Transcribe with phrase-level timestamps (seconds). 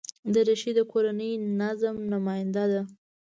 [0.33, 2.81] دریشي د کورني نظم نماینده ده.